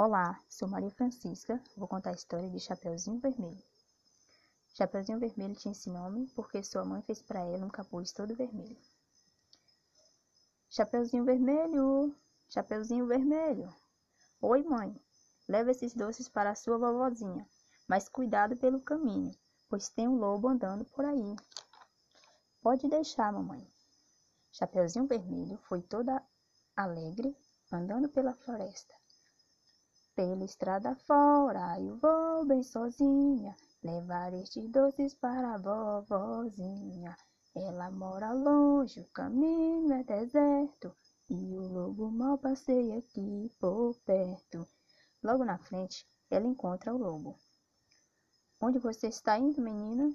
[0.00, 1.60] Olá, sou Maria Francisca.
[1.76, 3.60] Vou contar a história de Chapeuzinho Vermelho.
[4.72, 8.78] Chapeuzinho Vermelho tinha esse nome porque sua mãe fez para ela um capuz todo vermelho.
[10.70, 12.14] Chapeuzinho Vermelho,
[12.48, 13.74] Chapeuzinho Vermelho.
[14.40, 14.94] Oi, mãe.
[15.48, 17.44] Leva esses doces para a sua vovozinha,
[17.88, 19.34] mas cuidado pelo caminho,
[19.68, 21.34] pois tem um lobo andando por aí.
[22.62, 23.68] Pode deixar, mamãe.
[24.52, 26.24] Chapeuzinho Vermelho foi toda
[26.76, 27.36] alegre
[27.72, 28.94] andando pela floresta
[30.18, 33.54] pela estrada fora eu vou bem sozinha
[33.84, 37.16] levar estes doces para a vovozinha.
[37.54, 40.92] Ela mora longe, o caminho é deserto
[41.30, 44.66] e o lobo mal passeia aqui por perto.
[45.22, 47.38] Logo na frente, ela encontra o lobo.
[48.60, 50.12] Onde você está indo, menina?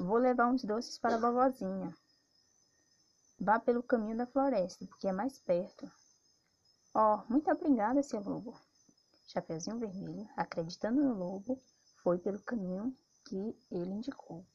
[0.00, 1.94] Vou levar uns doces para a vovozinha.
[3.38, 5.88] Vá pelo caminho da floresta, porque é mais perto.
[6.98, 8.58] Oh, muito obrigada, seu lobo.
[9.26, 11.60] Chapeuzinho Vermelho, acreditando no lobo,
[12.02, 14.46] foi pelo caminho que ele indicou.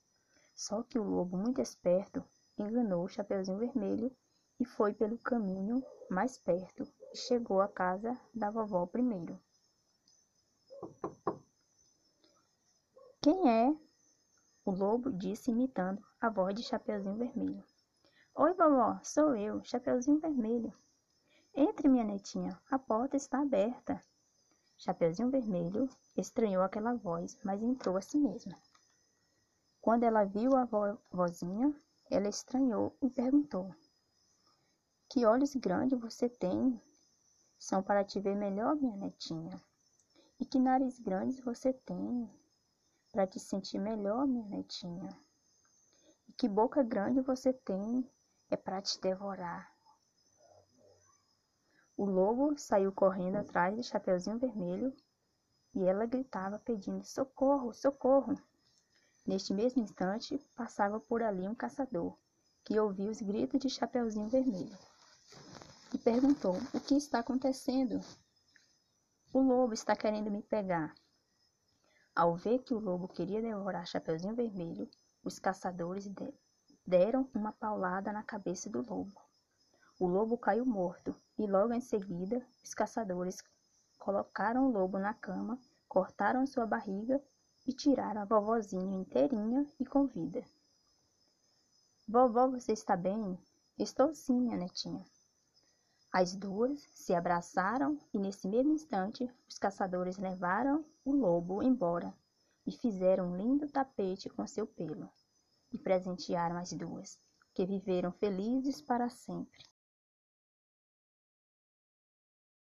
[0.56, 2.26] Só que o lobo, muito esperto,
[2.58, 4.12] enganou o Chapeuzinho Vermelho
[4.60, 9.40] e foi pelo caminho mais perto e chegou à casa da vovó primeiro.
[13.22, 13.78] Quem é?
[14.66, 17.64] O lobo disse imitando a voz de Chapeuzinho Vermelho.
[18.34, 20.74] Oi, vovó, sou eu, Chapeuzinho Vermelho.
[21.54, 24.02] Entre, minha netinha, a porta está aberta.
[24.78, 28.58] Chapeuzinho Vermelho estranhou aquela voz, mas entrou a si mesma.
[29.82, 30.66] Quando ela viu a
[31.12, 31.76] vozinha,
[32.10, 33.76] ela estranhou e perguntou:
[35.10, 36.82] Que olhos grandes você tem?
[37.60, 39.62] São para te ver melhor, minha netinha.
[40.40, 42.30] E que nariz grandes você tem?
[43.12, 45.16] Para te sentir melhor, minha netinha.
[46.28, 48.10] E que boca grande você tem?
[48.50, 49.72] É para te devorar.
[52.02, 54.92] O lobo saiu correndo atrás de Chapeuzinho Vermelho
[55.76, 58.36] e ela gritava pedindo socorro, socorro.
[59.24, 62.18] Neste mesmo instante, passava por ali um caçador,
[62.64, 64.76] que ouviu os gritos de Chapeuzinho Vermelho
[65.94, 68.02] e perguntou: O que está acontecendo?
[69.32, 70.96] O lobo está querendo me pegar.
[72.16, 74.90] Ao ver que o lobo queria devorar Chapeuzinho Vermelho,
[75.24, 76.10] os caçadores
[76.84, 79.22] deram uma paulada na cabeça do lobo.
[80.00, 83.44] O lobo caiu morto e logo em seguida os caçadores
[83.98, 87.22] colocaram o lobo na cama, cortaram sua barriga
[87.68, 90.44] e tiraram a vovozinha inteirinha e com vida.
[92.08, 93.38] Vovó, você está bem?
[93.78, 95.06] Estou sim, minha netinha.
[96.12, 102.14] As duas se abraçaram e nesse mesmo instante os caçadores levaram o lobo embora
[102.66, 105.10] e fizeram um lindo tapete com seu pelo
[105.72, 107.18] e presentearam as duas,
[107.54, 109.64] que viveram felizes para sempre.